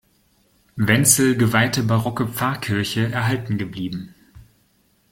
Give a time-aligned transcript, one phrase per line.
[0.77, 4.15] Wenzel geweihte barocke Pfarrkirche erhalten geblieben.